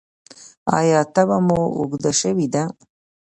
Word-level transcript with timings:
ایا 0.77 0.99
تبه 1.13 1.37
مو 1.47 1.59
اوږده 1.77 2.11
شوې 2.19 2.47
ده؟ 2.53 2.63